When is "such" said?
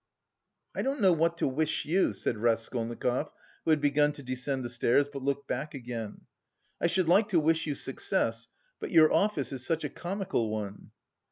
9.63-9.83